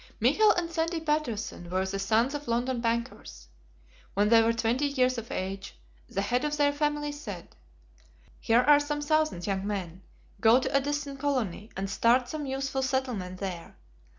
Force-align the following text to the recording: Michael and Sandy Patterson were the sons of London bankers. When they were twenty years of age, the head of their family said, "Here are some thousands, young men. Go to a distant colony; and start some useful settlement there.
Michael 0.19 0.49
and 0.53 0.71
Sandy 0.71 0.99
Patterson 0.99 1.69
were 1.69 1.85
the 1.85 1.99
sons 1.99 2.33
of 2.33 2.47
London 2.47 2.81
bankers. 2.81 3.49
When 4.15 4.29
they 4.29 4.41
were 4.41 4.51
twenty 4.51 4.87
years 4.87 5.19
of 5.19 5.31
age, 5.31 5.79
the 6.09 6.23
head 6.23 6.43
of 6.43 6.57
their 6.57 6.73
family 6.73 7.11
said, 7.11 7.55
"Here 8.39 8.61
are 8.61 8.79
some 8.79 9.01
thousands, 9.03 9.45
young 9.45 9.67
men. 9.67 10.01
Go 10.39 10.59
to 10.59 10.75
a 10.75 10.81
distant 10.81 11.19
colony; 11.19 11.69
and 11.77 11.87
start 11.87 12.29
some 12.29 12.47
useful 12.47 12.81
settlement 12.81 13.39
there. 13.39 13.77